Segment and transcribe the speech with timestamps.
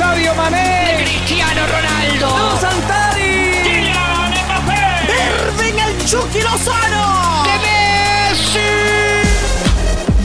[0.00, 7.58] Sadio Mané, Cristiano Ronaldo, ¡Dos Santari, Kylian Mbappé, Irving el Chucky Lozano, de
[8.30, 8.70] Messi.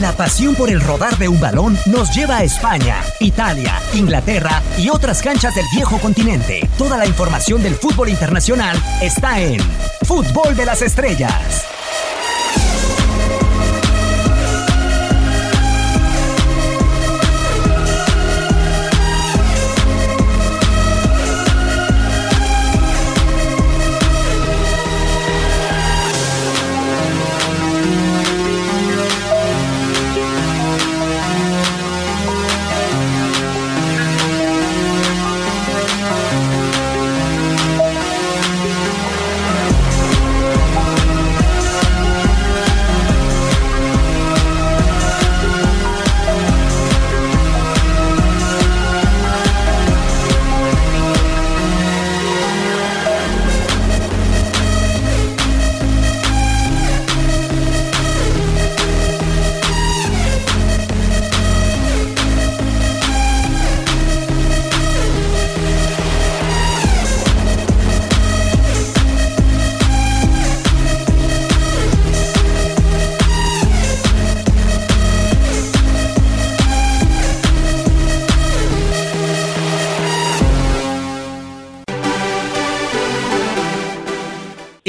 [0.00, 4.88] La pasión por el rodar de un balón nos lleva a España, Italia, Inglaterra y
[4.88, 6.66] otras canchas del viejo continente.
[6.78, 9.60] Toda la información del fútbol internacional está en
[10.06, 11.66] Fútbol de las Estrellas.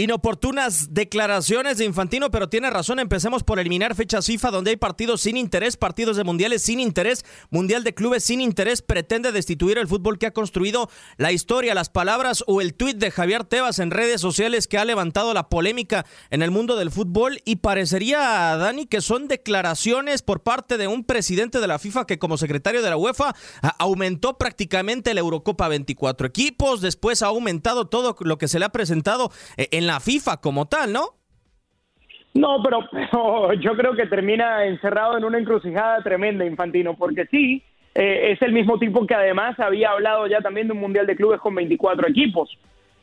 [0.08, 2.98] Inoportunas declaraciones de Infantino, pero tiene razón.
[3.00, 7.26] Empecemos por eliminar fechas FIFA donde hay partidos sin interés, partidos de mundiales sin interés,
[7.50, 8.82] mundial de clubes sin interés.
[8.82, 13.12] Pretende destituir el fútbol que ha construido la historia, las palabras o el tuit de
[13.12, 17.42] Javier Tebas en redes sociales que ha levantado la polémica en el mundo del fútbol.
[17.44, 22.18] Y parecería, Dani, que son declaraciones por parte de un presidente de la FIFA que,
[22.18, 23.36] como secretario de la UEFA,
[23.78, 26.80] aumentó prácticamente la Eurocopa 24 equipos.
[26.80, 30.66] Después ha aumentado todo lo que se le ha presentado eh, en la FIFA como
[30.66, 31.18] tal, ¿no?
[32.34, 37.64] No, pero, yo creo que termina encerrado en una encrucijada tremenda, Infantino, porque sí,
[37.96, 41.16] eh, es el mismo tipo que además había hablado ya también de un Mundial de
[41.16, 42.50] Clubes con 24 equipos.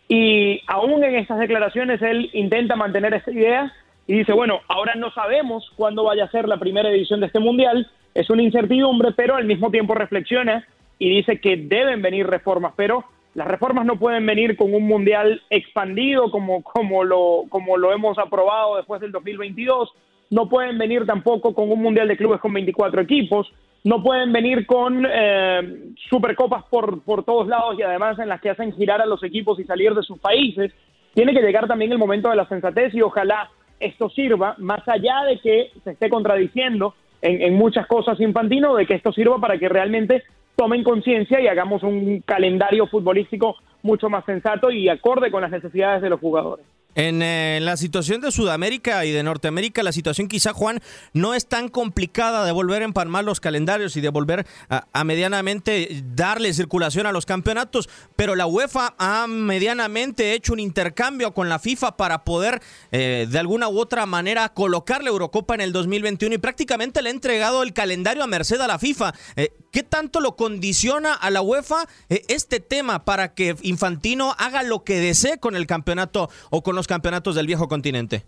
[0.09, 3.73] Y aún en estas declaraciones él intenta mantener esa idea
[4.07, 7.41] y dice, bueno, ahora no sabemos cuándo vaya a ser la primera edición de este
[7.41, 10.65] Mundial, es una incertidumbre, pero al mismo tiempo reflexiona
[10.99, 13.05] y dice que deben venir reformas, pero
[13.35, 18.17] las reformas no pueden venir con un mundial expandido como, como, lo, como lo hemos
[18.19, 19.91] aprobado después del 2022.
[20.31, 23.53] No pueden venir tampoco con un mundial de clubes con 24 equipos.
[23.83, 28.51] No pueden venir con eh, supercopas por, por todos lados y además en las que
[28.51, 30.73] hacen girar a los equipos y salir de sus países.
[31.13, 35.25] Tiene que llegar también el momento de la sensatez y ojalá esto sirva, más allá
[35.25, 39.59] de que se esté contradiciendo en, en muchas cosas Infantino, de que esto sirva para
[39.59, 40.23] que realmente
[40.57, 46.03] tomen conciencia y hagamos un calendario futbolístico mucho más sensato y acorde con las necesidades
[46.03, 46.65] de los jugadores.
[46.95, 50.81] En eh, la situación de Sudamérica y de Norteamérica, la situación quizá, Juan,
[51.13, 56.03] no es tan complicada de volver a empalmar los calendarios y de volver a, medianamente
[56.15, 61.59] darle circulación a los campeonatos, pero la UEFA ha medianamente hecho un intercambio con la
[61.59, 62.63] FIFA para poder
[62.93, 67.11] eh, de alguna u otra manera colocar la Eurocopa en el 2021 y prácticamente le
[67.11, 69.15] ha entregado el calendario a merced a la FIFA.
[69.37, 74.85] Eh, ¿Qué tanto lo condiciona a la UEFA este tema para que Infantino haga lo
[74.85, 78.23] que desee con el campeonato o con los campeonatos del viejo continente?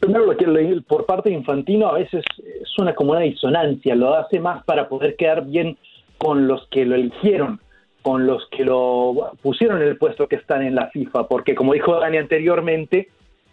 [0.00, 2.22] Primero lo que leí por parte de Infantino a veces
[2.64, 5.78] suena como una disonancia, lo hace más para poder quedar bien
[6.18, 7.60] con los que lo eligieron,
[8.02, 11.72] con los que lo pusieron en el puesto que están en la FIFA, porque como
[11.72, 13.08] dijo Dani anteriormente,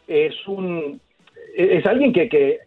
[0.07, 0.99] es un
[1.55, 2.59] es alguien que, que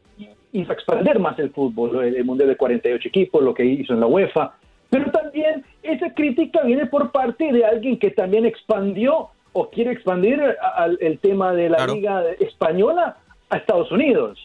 [0.53, 4.07] hizo expandir más el fútbol, el Mundial de 48 equipos, lo que hizo en la
[4.07, 4.55] UEFA,
[4.91, 10.41] pero también esa crítica viene por parte de alguien que también expandió o quiere expandir
[10.77, 11.95] al, el tema de la claro.
[11.95, 13.17] Liga Española
[13.51, 14.39] a Estados Unidos.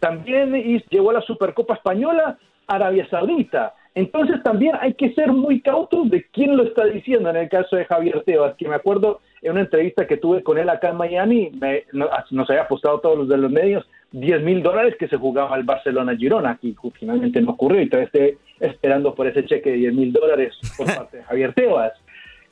[0.00, 0.52] También
[0.90, 3.74] llegó a la Supercopa Española a Arabia Saudita.
[3.94, 7.76] Entonces también hay que ser muy cautos de quién lo está diciendo en el caso
[7.76, 10.96] de Javier Tebas, que me acuerdo en una entrevista que tuve con él acá en
[10.96, 15.16] Miami, me, nos había apostado todos los de los medios 10 mil dólares que se
[15.16, 19.76] jugaba el Barcelona-Girona, y finalmente no ocurrió y todavía estoy esperando por ese cheque de
[19.76, 21.92] 10 mil dólares por parte de Javier Tebas.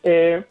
[0.03, 0.45] Eh,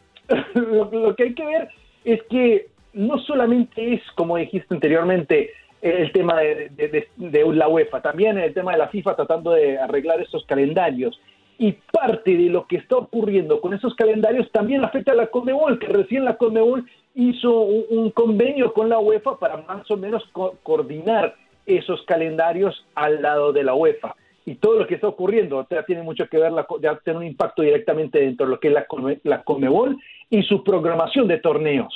[0.53, 1.69] lo, lo que hay que ver
[2.03, 5.51] es que no solamente es, como dijiste anteriormente,
[5.81, 9.51] el tema de, de, de, de, la UEFA, también el tema de la FIFA tratando
[9.51, 11.19] de arreglar esos calendarios.
[11.59, 15.79] Y parte de lo que está ocurriendo con esos calendarios también afecta a la Conmebol,
[15.79, 16.85] que recién la Conmebol
[17.15, 21.35] hizo un, un convenio con la UEFA para más o menos co coordinar
[21.65, 24.15] esos calendarios al lado de la UEFA.
[24.45, 27.25] y todo lo que está ocurriendo ya tiene mucho que ver, la, ya tiene un
[27.25, 28.85] impacto directamente dentro de lo que es la,
[29.23, 29.97] la Comebol
[30.33, 31.93] y su programación de torneos.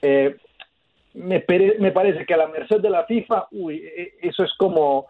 [0.00, 0.36] Eh,
[1.12, 1.44] me,
[1.78, 5.08] me, parece que a la merced de la FIFA, uy, e, eso es como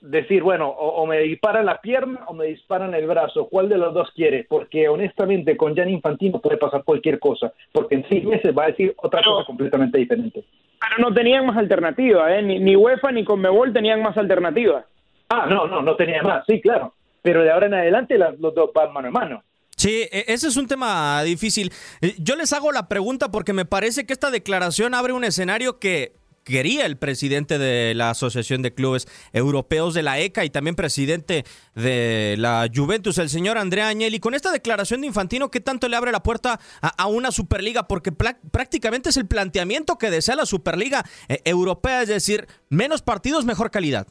[0.00, 3.92] decir, bueno, o, me disparan la pierna o me disparan el brazo, ¿cuál de los
[3.92, 4.46] dos quiere?
[4.48, 8.68] Porque honestamente con Gianni Infantino puede pasar cualquier cosa, porque en seis meses va a
[8.68, 10.42] decir otra cosa completamente diferente.
[10.80, 12.40] Pero no tenían más alternativa, ¿eh?
[12.40, 14.86] ni, ni UEFA ni Conmebol tenían más alternativa.
[15.28, 16.94] Ah, no, no, no tenía más, sí, claro.
[17.20, 19.42] Pero de ahora en adelante los dos van mano a mano.
[19.80, 21.72] Sí, e, ese es un tema difícil.
[22.02, 25.78] Eh, yo les hago la pregunta porque me parece que esta declaración abre un escenario
[25.78, 26.12] que
[26.44, 31.46] quería el presidente de la Asociación de Clubes Europeos de la ECA y también presidente
[31.74, 34.20] de la Juventus, el señor Andrea Agnelli.
[34.20, 37.88] Con esta declaración de Infantino, ¿qué tanto le abre la puerta a, una Superliga?
[37.88, 43.46] Porque prácticamente es el planteamiento que desea la Superliga eh, Europea, es decir, menos partidos,
[43.46, 44.06] mejor calidad.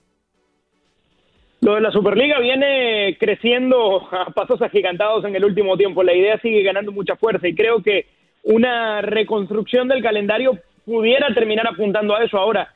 [1.62, 6.04] Lo de la Superliga viene creciendo a pasos agigantados en el último tiempo.
[6.04, 8.08] La idea sigue ganando mucha fuerza y creo que
[8.44, 12.38] una reconstrucción del calendario pudiera terminar apuntando a eso.
[12.38, 12.74] Ahora,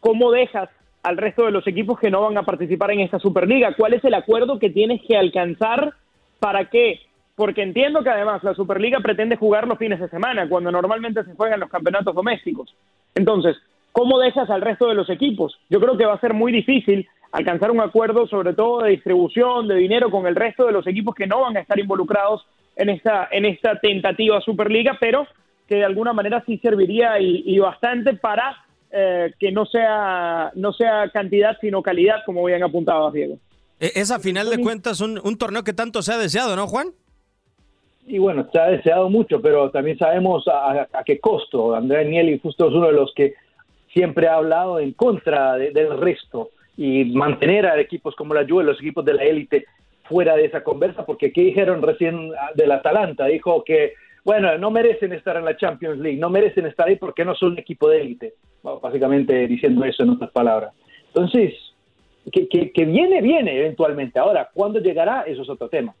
[0.00, 0.70] ¿cómo dejas
[1.02, 3.74] al resto de los equipos que no van a participar en esta Superliga?
[3.76, 5.92] ¿Cuál es el acuerdo que tienes que alcanzar
[6.40, 7.00] para qué?
[7.36, 11.34] Porque entiendo que además la Superliga pretende jugar los fines de semana, cuando normalmente se
[11.34, 12.74] juegan los campeonatos domésticos.
[13.14, 13.56] Entonces,
[13.92, 15.58] ¿cómo dejas al resto de los equipos?
[15.68, 19.66] Yo creo que va a ser muy difícil alcanzar un acuerdo sobre todo de distribución
[19.66, 22.46] de dinero con el resto de los equipos que no van a estar involucrados
[22.76, 25.26] en esta, en esta tentativa Superliga, pero
[25.66, 28.56] que de alguna manera sí serviría y, bastante para
[28.90, 33.38] eh, que no sea, no sea cantidad sino calidad, como bien apuntado Diego.
[33.80, 36.66] E, es a final de cuentas un, un torneo que tanto se ha deseado, ¿no,
[36.66, 36.88] Juan?
[38.06, 41.74] Y bueno, se ha deseado mucho, pero también sabemos a, qué costo.
[41.74, 43.34] Andrea Nieli justo es uno de los que
[43.92, 48.80] siempre ha hablado en contra del resto y mantener a equipos como la Juve, los
[48.80, 49.66] equipos de la élite,
[50.04, 53.26] fuera de esa conversa, porque ¿qué dijeron recién del Atalanta?
[53.26, 57.24] Dijo que, bueno, no merecen estar en la Champions League, no merecen estar ahí porque
[57.24, 60.72] no son un equipo de élite, básicamente diciendo eso en otras palabras.
[61.08, 61.54] Entonces,
[62.30, 64.18] que, que viene, viene eventualmente.
[64.18, 65.22] Ahora, ¿cuándo llegará?
[65.22, 65.94] Eso es otro tema.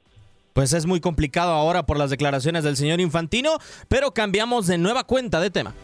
[0.52, 3.58] Pues es muy complicado ahora por las declaraciones del señor Infantino,
[3.88, 5.74] pero cambiamos de nueva cuenta de tema.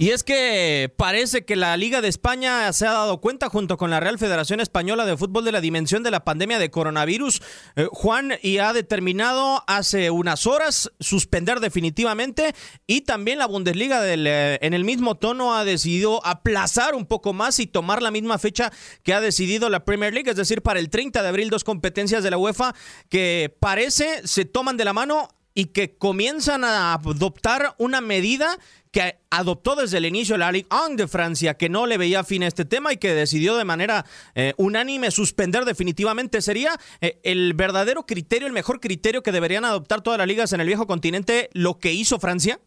[0.00, 3.90] Y es que parece que la Liga de España se ha dado cuenta junto con
[3.90, 7.42] la Real Federación Española de Fútbol de la dimensión de la pandemia de coronavirus,
[7.76, 12.54] eh, Juan, y ha determinado hace unas horas suspender definitivamente
[12.86, 17.34] y también la Bundesliga del, eh, en el mismo tono ha decidido aplazar un poco
[17.34, 18.72] más y tomar la misma fecha
[19.02, 22.24] que ha decidido la Premier League, es decir, para el 30 de abril dos competencias
[22.24, 22.74] de la UEFA
[23.10, 28.56] que parece se toman de la mano y que comienzan a adoptar una medida
[28.92, 32.42] que adoptó desde el inicio la Ligue 1 de Francia, que no le veía fin
[32.42, 34.04] a este tema y que decidió de manera
[34.34, 36.40] eh, unánime suspender definitivamente.
[36.40, 36.70] ¿Sería
[37.00, 40.66] eh, el verdadero criterio, el mejor criterio que deberían adoptar todas las ligas en el
[40.66, 42.58] viejo continente lo que hizo Francia?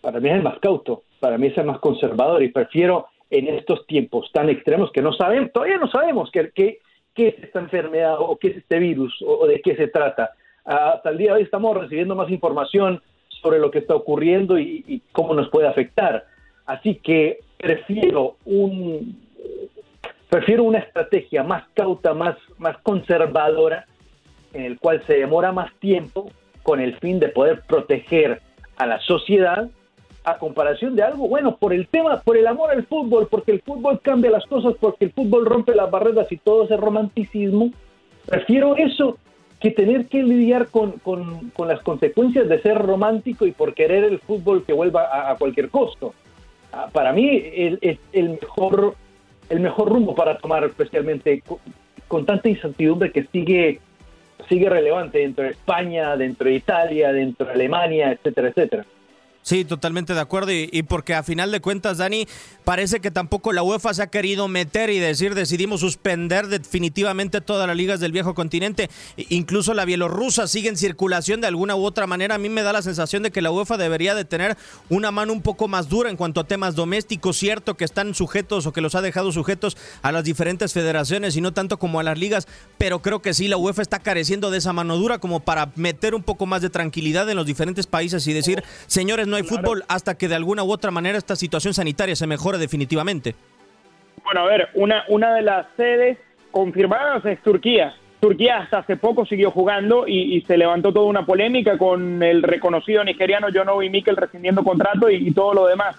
[0.00, 3.48] Para mí es el más cauto, para mí es el más conservador y prefiero en
[3.48, 6.78] estos tiempos tan extremos que no sabemos, todavía no sabemos qué, qué,
[7.16, 10.30] es esta enfermedad o qué es este virus o de qué se trata.
[10.64, 13.02] Hasta el día de hoy estamos recibiendo más información
[13.42, 16.24] sobre lo que está ocurriendo y, cómo nos puede afectar.
[16.66, 19.20] Así que prefiero un
[20.28, 23.86] prefiero una estrategia más cauta, más, más conservadora,
[24.54, 26.30] en el cual se demora más tiempo
[26.62, 28.40] con el fin de poder proteger
[28.76, 29.68] a la sociedad
[30.24, 33.60] a comparación de algo bueno por el tema, por el amor al fútbol, porque el
[33.60, 37.70] fútbol cambia las cosas, porque el fútbol rompe las barreras y todo ese romanticismo.
[38.24, 39.18] Prefiero eso
[39.62, 41.00] que tener que lidiar con,
[41.56, 46.14] las consecuencias de ser romántico y por querer el fútbol que vuelva a, cualquier costo.
[46.72, 48.96] Ah, para mí es el, mejor,
[49.48, 51.44] el mejor rumbo para tomar, especialmente
[52.08, 53.78] con, tanta incertidumbre que sigue,
[54.48, 58.84] sigue relevante dentro de España, dentro de Italia, dentro de Alemania, etcétera, etcétera.
[59.42, 60.52] Sí, totalmente de acuerdo.
[60.52, 62.28] Y, porque a final de cuentas, Dani,
[62.64, 67.66] parece que tampoco la UEFA se ha querido meter y decir decidimos suspender definitivamente todas
[67.66, 68.88] las ligas del viejo continente.
[69.16, 72.36] Incluso la bielorrusa sigue en circulación de alguna u otra manera.
[72.36, 74.56] A mí me da la sensación de que la UEFA debería de tener
[74.88, 77.36] una mano un poco más dura en cuanto a temas domésticos.
[77.36, 81.40] Cierto que están sujetos o que los ha dejado sujetos a las diferentes federaciones y
[81.40, 82.46] no tanto como a las ligas.
[82.78, 86.14] Pero creo que sí, la UEFA está careciendo de esa mano dura como para meter
[86.14, 89.82] un poco más de tranquilidad en los diferentes países y decir, señores, no hay fútbol
[89.88, 93.34] hasta que de alguna u otra manera esta situación sanitaria se mejore definitivamente.
[94.24, 96.18] Bueno, a ver, una, una de las sedes
[96.50, 97.94] confirmadas es Turquía.
[98.20, 103.02] Turquía hasta hace poco siguió jugando y, se levantó toda una polémica con el reconocido
[103.02, 105.96] nigeriano John Obi Mikel rescindiendo contrato y, todo lo demás.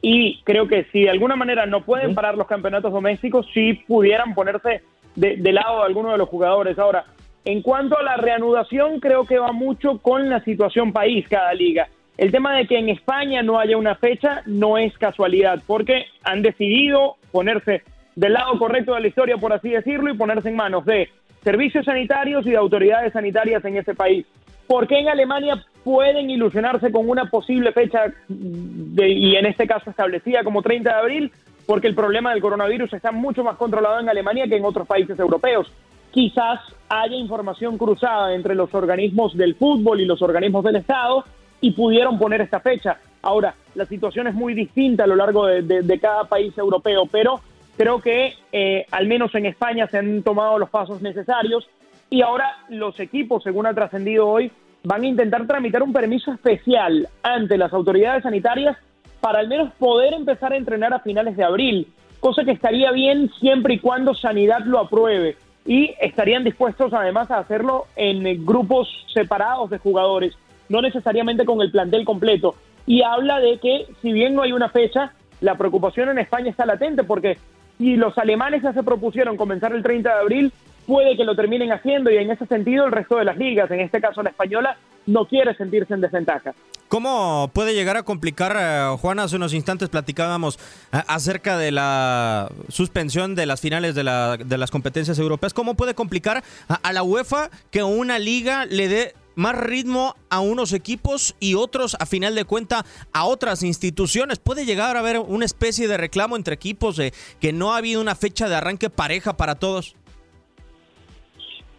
[0.00, 4.34] y creo que si de alguna manera no pueden parar los campeonatos domésticos, sí pudieran
[4.34, 4.82] ponerse
[5.16, 6.78] de, de lado de alguno de los jugadores.
[6.78, 7.06] Ahora,
[7.44, 11.88] en cuanto a la reanudación, creo que va mucho con la situación país cada liga.
[12.16, 16.42] El tema de que en España no haya una fecha no es casualidad, porque han
[16.42, 17.82] decidido ponerse
[18.14, 21.08] del lado correcto de la historia, por así decirlo, y ponerse en manos de
[21.42, 24.24] servicios sanitarios y de autoridades sanitarias en ese país.
[24.68, 29.90] ¿Por qué en Alemania pueden ilusionarse con una posible fecha de, y en este caso
[29.90, 31.32] establecida como 30 de abril?
[31.66, 35.18] Porque el problema del coronavirus está mucho más controlado en Alemania que en otros países
[35.18, 35.70] europeos
[36.12, 41.24] quizás haya información cruzada entre los organismos del fútbol y los organismos del Estado
[41.64, 42.98] y pudieron poner esta fecha.
[43.22, 47.40] Ahora, la situación es muy distinta a lo largo de, cada país europeo, pero
[47.74, 51.66] creo que eh, al menos en España se han tomado los pasos necesarios
[52.10, 54.52] y ahora los equipos, según ha trascendido hoy,
[54.82, 58.76] van a intentar tramitar un permiso especial ante las autoridades sanitarias
[59.20, 61.88] para al menos poder empezar a entrenar a finales de abril,
[62.20, 67.38] cosa que estaría bien siempre y cuando Sanidad lo apruebe y estarían dispuestos además a
[67.38, 70.36] hacerlo en grupos separados de jugadores,
[70.74, 72.56] no necesariamente con el plantel completo.
[72.84, 76.66] Y habla de que si bien no hay una fecha, la preocupación en España está
[76.66, 77.38] latente porque
[77.78, 80.52] si los alemanes ya se propusieron comenzar el 30 de abril,
[80.86, 83.80] puede que lo terminen haciendo y en ese sentido el resto de las ligas, en
[83.80, 84.76] este caso la española,
[85.06, 86.54] no quiere sentirse en desventaja.
[86.88, 89.18] ¿Cómo puede llegar a complicar, eh, Juan?
[89.18, 90.58] Hace unos instantes platicábamos
[90.92, 95.54] eh, acerca de la suspensión de las finales de, las competencias europeas.
[95.54, 100.72] ¿Cómo puede complicar a, la UEFA que una liga le dé más ritmo a unos
[100.72, 104.38] equipos y otros, a final de cuenta, a otras instituciones.
[104.38, 108.00] Puede llegar a haber una especie de reclamo entre equipos de que no ha habido
[108.00, 109.96] una fecha de arranque pareja para todos.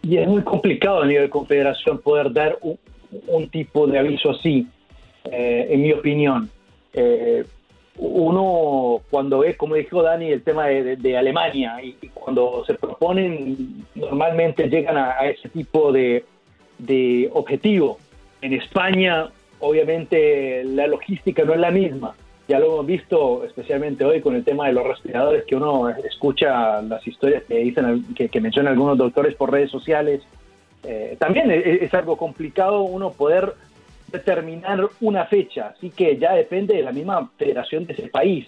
[0.02, 2.58] Y es muy complicado a nivel de confederación poder dar
[3.26, 4.68] un tipo de aviso así.
[5.30, 6.48] Eh, en mi opinión.
[6.92, 7.44] Eh,
[7.98, 14.68] uno cuando ve, como dijo Dani, el tema de, Alemania y, cuando se proponen, normalmente
[14.68, 16.24] llegan a, ese tipo de,
[16.78, 17.98] de, objetivo.
[18.40, 19.28] En España,
[19.60, 22.14] obviamente, la logística no es la misma.
[22.48, 26.80] Ya lo hemos visto, especialmente hoy con el tema de los respiradores, que uno escucha
[26.82, 30.22] las historias que dicen, que, mencionan algunos doctores por redes sociales.
[30.84, 33.54] Eh, también es algo complicado uno poder
[34.12, 38.46] determinar una fecha, así que ya depende de la misma federación de ese país.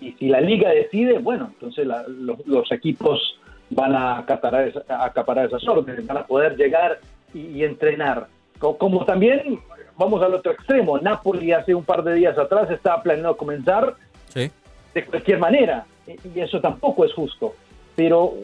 [0.00, 1.86] Y si la liga decide, bueno, entonces
[2.46, 3.38] los, equipos
[3.70, 6.98] van a acaparar, a acaparar esas órdenes, van a poder llegar
[7.34, 8.28] y, entrenar.
[8.58, 9.58] Como, también,
[9.96, 13.94] vamos al otro extremo, Napoli hace un par de días atrás estaba planeando comenzar
[14.34, 17.54] de cualquier manera, y eso tampoco es justo.
[17.96, 18.34] Pero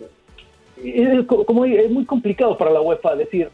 [0.83, 3.51] es, como es muy complicado para la UEFA decir,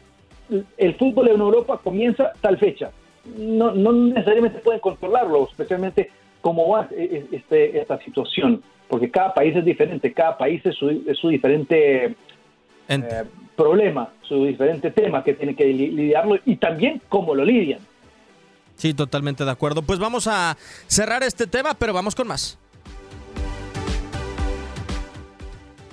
[0.77, 2.91] el fútbol en Europa comienza tal fecha.
[3.37, 6.11] No, no necesariamente pueden controlarlo, especialmente
[6.41, 10.75] cómo va e, e, este, esta situación, porque cada país es diferente, cada país es
[10.75, 12.15] su, su diferente
[12.89, 13.23] eh,
[13.55, 17.79] problema, su diferente tema que tiene que lidiarlo y también cómo lo lidian.
[18.75, 19.81] Sí, totalmente de acuerdo.
[19.81, 20.57] Pues vamos a
[20.87, 22.57] cerrar este tema, pero vamos con más.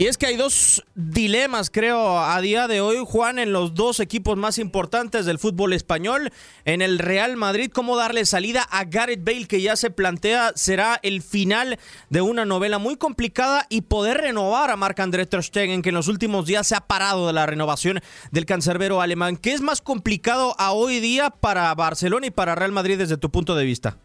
[0.00, 4.00] Y es que hay dos dilemas, creo, a día de hoy, Juan, en los dos
[4.00, 6.30] equipos más importantes del fútbol español.
[6.64, 10.98] En el Real Madrid, cómo darle salida a Gareth Bale, que ya se plantea será
[11.02, 11.78] el final
[12.08, 16.08] de una novela muy complicada y poder renovar a Marc-André Ter Stegen, que en los
[16.08, 19.36] últimos días se ha parado de la renovación del cancerbero alemán.
[19.36, 23.28] ¿Qué es más complicado a hoy día para Barcelona y para Real Madrid desde tu
[23.28, 23.98] punto de vista?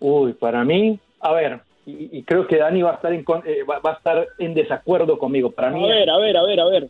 [0.00, 3.80] Uy, para mí, a ver, y, creo que Dani va a estar en, eh, va,
[3.82, 5.52] a estar en desacuerdo conmigo.
[5.52, 6.88] Para mí, a ver, a ver, a ver, a ver.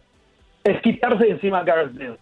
[0.65, 2.17] Es quitarse encima a Gareth Bale.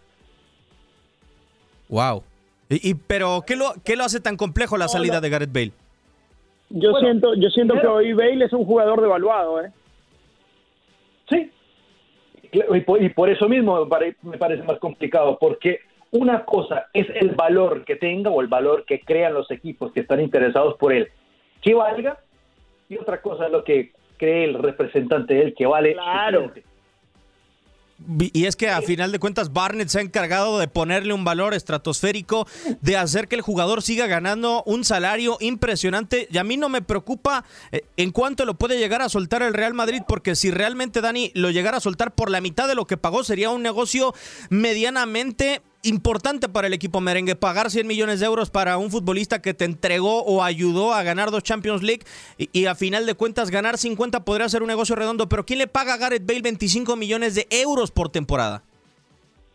[1.89, 2.25] Wow.
[2.69, 5.73] Y, pero ¿qué lo, ¿qué lo hace tan complejo la salida de Gareth Bale?
[6.71, 9.71] Yo siento, yo siento que hoy Bale es un jugador devaluado, ¿eh?
[11.29, 11.51] Sí.
[12.51, 13.87] Y por, y por eso mismo
[14.23, 18.85] me parece más complicado, porque una cosa es el valor que tenga o el valor
[18.85, 21.09] que crean los equipos que están interesados por él.
[21.61, 22.19] Que valga
[22.89, 25.95] y otra cosa es lo que cree el representante de él que vale.
[25.95, 26.53] Claro.
[28.19, 31.55] Y es que a final de cuentas Barnett se ha encargado de ponerle un valor
[31.55, 32.47] estratosférico,
[32.81, 36.29] de hacer que el jugador siga ganando un salario impresionante.
[36.31, 39.55] Y a mí no me preocupa eh, en cuánto lo puede llegar a soltar el
[39.55, 42.87] Real Madrid, porque si realmente Dani lo llegara a soltar por la mitad de lo
[42.87, 44.13] que pagó, sería un negocio
[44.51, 49.55] medianamente importante para el equipo merengue pagar 100 millones de euros para un futbolista que
[49.55, 52.03] te entregó o ayudó a ganar dos Champions League
[52.39, 55.67] y, a final de cuentas ganar 50 podría ser un negocio redondo, pero ¿quién le
[55.67, 58.63] paga a Gareth Bale 25 millones de euros por temporada?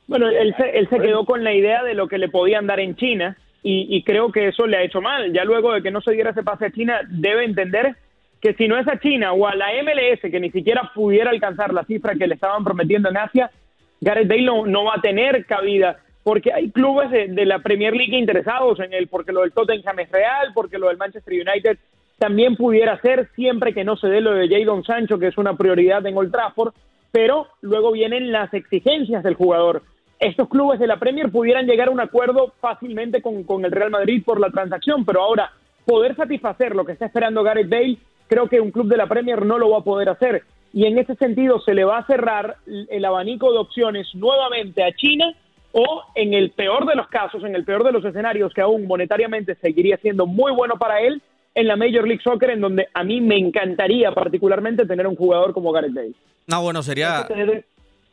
[0.07, 2.79] Bueno, él se, él se quedó con la idea de lo que le podían dar
[2.79, 5.33] en China y, creo que eso le ha hecho mal.
[5.33, 7.95] Ya luego de que no se diera ese pase a China, debe entender
[8.41, 11.73] que si no es a China o a la MLS, que ni siquiera pudiera alcanzar
[11.73, 13.51] la cifra que le estaban prometiendo en Asia,
[13.99, 18.79] Gareth Bale no, va a tener cabida, porque hay clubes de, la Premier League interesados
[18.79, 21.77] en él, porque lo del Tottenham es real, porque lo del Manchester United
[22.17, 25.55] también pudiera ser, siempre que no se dé lo de Jadon Sancho, que es una
[25.55, 26.73] prioridad en Old Trafford,
[27.11, 29.81] pero luego vienen las exigencias del jugador.
[30.19, 33.89] Estos clubes de la Premier pudieran llegar a un acuerdo fácilmente con, con el Real
[33.89, 35.51] Madrid por la transacción, pero ahora
[35.85, 37.97] poder satisfacer lo que está esperando Gareth Bale,
[38.27, 40.97] creo que un club de la Premier no lo va a poder hacer y en
[40.97, 45.33] ese sentido se le va a cerrar el abanico de opciones nuevamente a China
[45.71, 48.87] o en el peor de los casos, en el peor de los escenarios que aún
[48.87, 51.21] monetariamente seguiría siendo muy bueno para él
[51.55, 55.53] en la Major League Soccer en donde a mí me encantaría particularmente tener un jugador
[55.53, 56.13] como Gareth Bale.
[56.47, 57.27] No, bueno, sería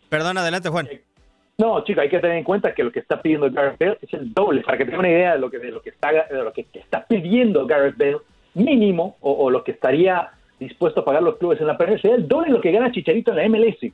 [0.08, 0.88] Perdón, adelante Juan.
[1.58, 4.12] No, chica, hay que tener en cuenta que lo que está pidiendo Gareth Bale es
[4.12, 6.44] el doble, para que tengan una idea de lo que de lo que está de
[6.44, 8.18] lo que está pidiendo Gareth Bale
[8.54, 12.16] mínimo o, o lo que estaría dispuesto a pagar los clubes en la Premier sería
[12.16, 13.92] el doble de lo que gana Chicharito en la MLS.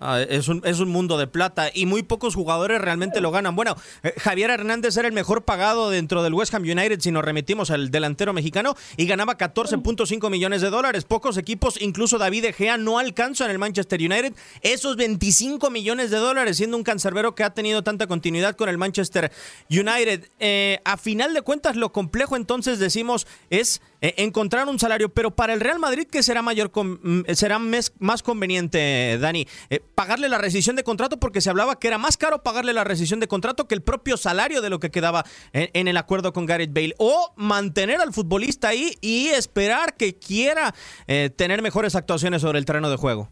[0.00, 3.56] Ah, es, un, es un mundo de plata y muy pocos jugadores realmente lo ganan.
[3.56, 3.74] Bueno,
[4.04, 7.72] eh, Javier Hernández era el mejor pagado dentro del West Ham United si nos remitimos
[7.72, 11.04] al delantero mexicano y ganaba 14.5 millones de dólares.
[11.04, 16.18] Pocos equipos, incluso David Egea, no alcanzan en el Manchester United esos 25 millones de
[16.18, 19.32] dólares, siendo un cancerbero que ha tenido tanta continuidad con el Manchester
[19.68, 20.30] United.
[20.38, 25.30] Eh, a final de cuentas, lo complejo entonces decimos es eh, encontrar un salario, pero
[25.34, 29.46] para el Real Madrid, ¿qué será mayor mm, será más conveniente, Dani?
[29.70, 32.84] Eh, pagarle la rescisión de contrato porque se hablaba que era más caro pagarle la
[32.84, 36.46] rescisión de contrato que el propio salario de lo que quedaba en, el acuerdo con
[36.46, 36.94] Gareth Bale.
[36.98, 40.74] O mantener al futbolista ahí y esperar que quiera
[41.06, 43.28] eh, tener mejores actuaciones sobre el terreno de juego.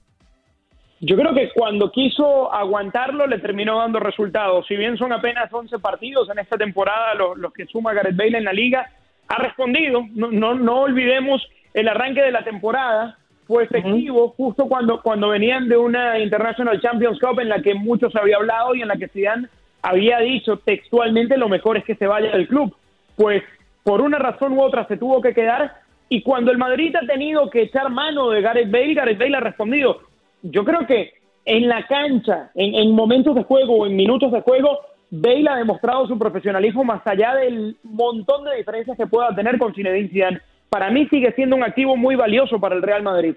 [1.01, 4.67] Yo creo que cuando quiso aguantarlo le terminó dando resultados.
[4.67, 8.39] Si bien son apenas 11 partidos en esta temporada los, los que suma Gareth Bale
[8.39, 8.91] en la liga,
[9.29, 10.07] ha respondido.
[10.15, 13.19] No, no, no olvidemos el arranque de la temporada.
[13.47, 18.15] Fue efectivo justo cuando, cuando venían de una International Champions Cup en la que muchos
[18.17, 19.49] había hablado y en la que Zidane
[19.83, 22.75] había dicho textualmente lo mejor es que se vaya del club.
[23.15, 23.45] Pues
[23.85, 25.75] por una razón u otra se tuvo que quedar
[26.09, 29.41] y cuando el Madrid ha tenido que echar mano de Gareth Bale, Gareth Bale ha
[29.41, 30.01] respondido.
[30.43, 31.13] Yo creo que
[31.45, 35.57] en la cancha, en, en momentos de juego o en minutos de juego, Bale ha
[35.57, 40.41] demostrado su profesionalismo más allá del montón de diferencias que pueda tener con Zinedine Zidane.
[40.69, 43.37] Para mí sigue siendo un activo muy valioso para el Real Madrid.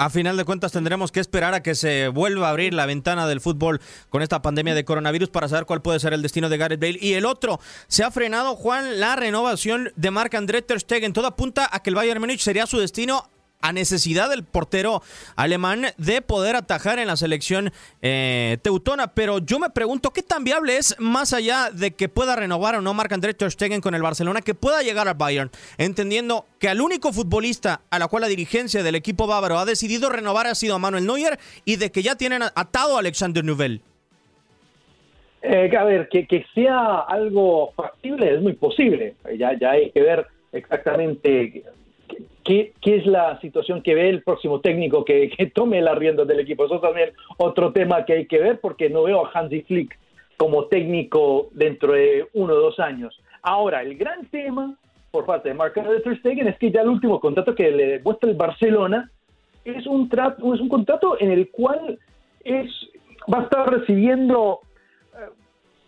[0.00, 3.26] A final de cuentas tendremos que esperar a que se vuelva a abrir la ventana
[3.26, 6.56] del fútbol con esta pandemia de coronavirus para saber cuál puede ser el destino de
[6.56, 6.98] Gareth Bale.
[7.02, 11.12] Y el otro, se ha frenado, Juan, la renovación de Marc-André Ter Stegen.
[11.12, 13.24] Todo apunta a que el Bayern Múnich sería su destino
[13.60, 15.02] a necesidad del portero
[15.36, 19.14] alemán de poder atajar en la selección eh, teutona.
[19.14, 22.80] Pero yo me pregunto, ¿qué tan viable es, más allá de que pueda renovar o
[22.80, 25.50] no Marc-André Ter Stegen con el Barcelona, que pueda llegar al Bayern?
[25.78, 30.10] Entendiendo que al único futbolista a la cual la dirigencia del equipo bávaro ha decidido
[30.10, 33.82] renovar ha sido Manuel Neuer y de que ya tienen atado a Alexander Nubel.
[35.42, 39.14] Eh, a ver, que, que, sea algo factible es muy posible.
[39.38, 41.64] Ya, ya hay que ver exactamente
[42.44, 46.64] ¿Qué, es la situación que ve el próximo técnico que, tome la rienda del equipo?
[46.64, 49.98] Eso también otro tema que hay que ver porque no veo a Hansi Flick
[50.36, 53.20] como técnico dentro de uno o dos años.
[53.42, 54.74] Ahora, el gran tema
[55.10, 58.30] por parte de Mark Ter Stegen es que ya el último contrato que le muestra
[58.30, 59.10] el Barcelona
[59.64, 61.98] es un, trato, es un contrato en el cual
[62.44, 62.70] es,
[63.32, 64.60] va a estar recibiendo
[65.14, 65.30] eh,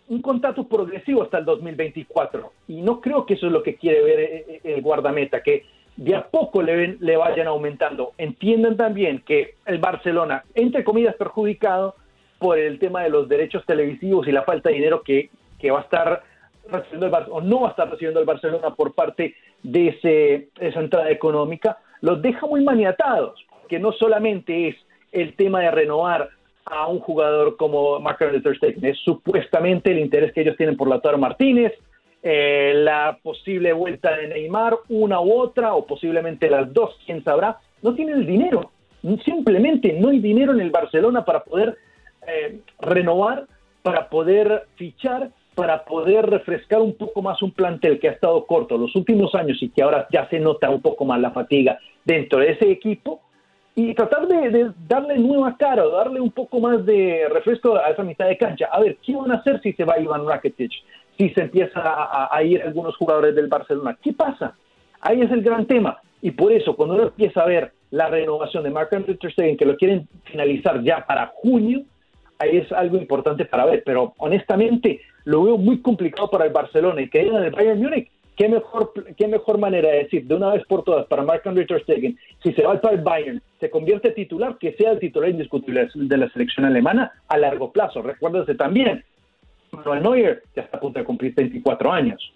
[0.08, 2.52] un contrato progresivo hasta el 2024.
[2.68, 5.64] Y no creo que eso es lo que quiere ver eh, eh, el guardameta, que
[5.96, 8.12] de a poco le, le vayan aumentando.
[8.18, 11.94] Entiendan también que el Barcelona, entre comillas, perjudicado
[12.38, 15.81] por el tema de los derechos televisivos y la falta de dinero que, que va
[15.81, 16.22] a estar
[16.68, 20.81] recibiendo el o no va a estar recibiendo el Barcelona por parte de ese, esa
[20.81, 24.76] entrada económica, los deja muy maniatados, que no solamente es
[25.12, 26.31] el tema de renovar
[26.64, 30.88] a un jugador como Marc-André Ter Stegen, es supuestamente el interés que ellos tienen por
[30.88, 31.72] Lautaro Martínez,
[32.22, 37.58] eh, la posible vuelta de Neymar, una u otra, o posiblemente las dos, quién sabrá,
[37.82, 38.70] no tienen el dinero.
[39.24, 41.76] Simplemente no hay dinero en el Barcelona para poder
[42.26, 43.46] eh, renovar,
[43.82, 48.78] para poder fichar, para poder refrescar un poco más un plantel que ha estado corto
[48.78, 52.38] los últimos años y que ahora ya se nota un poco más la fatiga dentro
[52.38, 53.20] de ese equipo
[53.74, 58.26] y tratar de, darle nueva cara, darle un poco más de refresco a esa mitad
[58.26, 58.68] de cancha.
[58.70, 60.72] A ver, ¿qué van a hacer si se va Iván Rakitic?
[61.16, 61.81] Si se empieza
[62.31, 63.96] a, ir algunos jugadores del Barcelona.
[64.03, 64.55] ¿Qué pasa?
[65.01, 65.98] Ahí es el gran tema.
[66.20, 69.77] Y por eso, cuando uno empieza a ver la renovación de Ter Stegen, que lo
[69.77, 71.83] quieren finalizar ya para junio,
[72.38, 73.83] ahí es algo importante para ver.
[73.85, 78.11] Pero honestamente, lo veo muy complicado para el Barcelona y que en el Bayern Múnich
[78.37, 82.18] ¿Qué mejor, qué mejor manera de decir de una vez por todas para Ter Stegen,
[82.42, 86.16] si se va para el Bayern, se convierte titular, que sea el titular indiscutible de
[86.16, 88.01] la selección alemana a largo plazo.
[88.01, 89.05] Recuérdense también,
[89.72, 92.32] Manuel Neuer ya está a punto de cumplir 24 años.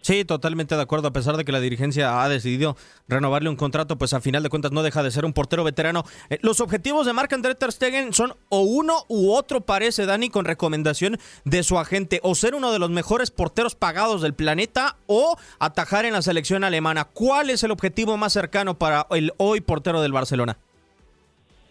[0.00, 1.08] Sí, totalmente de acuerdo.
[1.08, 2.76] A pesar de que la dirigencia ha decidido
[3.08, 6.04] renovarle un contrato, pues a final de cuentas no deja de ser un portero veterano.
[6.30, 10.30] Eh, los objetivos de Marc André Ter Stegen son o uno u otro, parece Dani,
[10.30, 14.96] con recomendación de su agente, o ser uno de los mejores porteros pagados del planeta
[15.06, 17.04] o atajar en la selección alemana.
[17.04, 20.58] ¿Cuál es el objetivo más cercano para el hoy portero del Barcelona?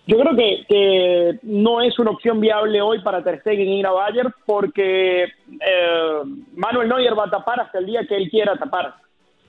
[0.08, 4.34] Yo creo que, no es una opción viable hoy para Ter Stegen ir a Bayern
[4.46, 6.22] porque eh,
[6.56, 8.96] Manuel Neuer va a tapar hasta el día que él quiera tapar.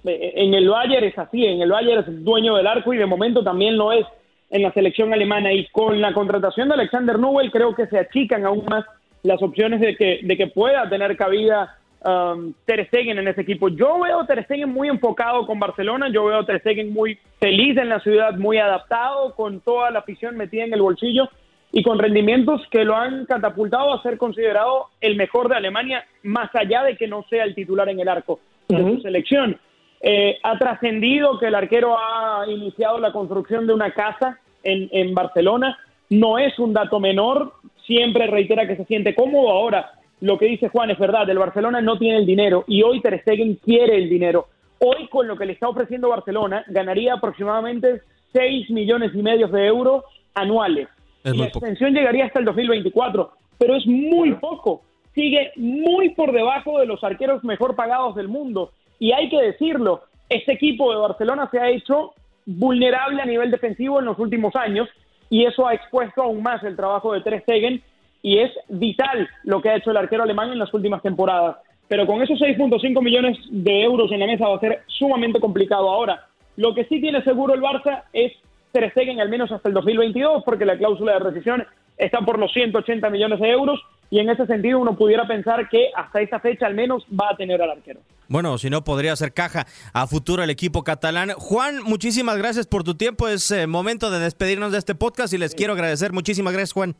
[0.05, 3.07] Eh, en el Bayern es así, en el Bayern es dueño del arco y de
[3.07, 4.05] momento también lo es
[4.51, 5.53] en la selección alemana.
[5.53, 8.85] Y con la contratación de Alexander Nubel creo que se achican aún más
[9.23, 13.69] las opciones de que, de que pueda tener cabida um, Ter Stegen en ese equipo.
[13.69, 17.19] Yo veo a Ter Stegen muy enfocado con Barcelona, yo veo a Ter Stegen muy
[17.39, 21.29] feliz en la ciudad, muy adaptado, con toda la afición metida en el bolsillo
[21.73, 26.55] y con rendimientos que lo han catapultado a ser considerado el mejor de Alemania, más
[26.55, 29.59] allá de que no sea el titular en el arco de su selección.
[30.01, 35.15] Eh, ha trascendido que el arquero ha iniciado la construcción de una casa en, en
[35.15, 35.79] Barcelona.
[36.09, 37.53] No es un dato menor,
[37.87, 39.51] siempre reitera que se siente cómodo.
[39.51, 43.01] Ahora, lo que dice Juan es verdad, el Barcelona no tiene el dinero y hoy
[43.01, 44.49] Ter Stegen quiere el dinero.
[44.81, 48.03] Hoy con lo que le está ofreciendo Barcelona ganaría aproximadamente
[48.33, 50.05] 6 millones y medio de euros
[50.35, 50.89] anuales.
[51.25, 54.83] y la extensión llegaría hasta el 2024, pero es muy poco.
[55.15, 58.73] Sigue muy por debajo de los arqueros mejor pagados del mundo.
[59.01, 62.13] Y hay que decirlo, este equipo de Barcelona se ha hecho
[62.47, 64.89] vulnerable a nivel defensivo en los últimos años
[65.31, 67.83] y eso ha expuesto aún más el trabajo de Ter Stegen
[68.23, 71.57] y es vital lo que ha hecho el arquero alemán en las últimas temporadas.
[71.89, 75.89] Pero con esos 6.5 millones de euros en la mesa va a ser sumamente complicado
[75.89, 76.27] ahora.
[76.57, 78.33] Lo que sí tiene seguro el Barça es
[78.73, 81.65] Ter Stegen al menos hasta el 2022 porque la cláusula de rescisión
[81.97, 85.91] está por los 180 millones de euros y en ese sentido uno pudiera pensar que
[85.95, 88.01] hasta esa fecha al menos va a tener al arquero.
[88.29, 91.31] Bueno, si no, podría ser caja a futuro el equipo catalán.
[91.37, 93.29] Juan, muchísimas gracias por tu tiempo.
[93.29, 96.13] Es eh, momento de despedirnos de este podcast y les quiero agradecer.
[96.13, 96.97] Muchísimas gracias, Juan.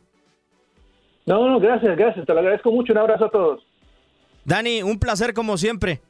[1.29, 2.25] No, no, gracias, gracias.
[2.25, 2.91] Te lo agradezco mucho.
[2.91, 3.61] Un abrazo a todos.
[4.45, 6.01] Dani, un placer como siempre.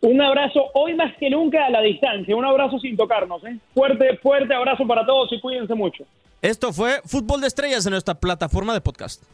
[0.00, 2.36] Un abrazo hoy más que nunca a la distancia.
[2.36, 3.42] Un abrazo sin tocarnos.
[3.44, 3.58] ¿eh?
[3.74, 6.04] Fuerte, fuerte abrazo para todos y cuídense mucho.
[6.40, 9.24] Esto fue Fútbol de Estrellas en nuestra plataforma de podcast.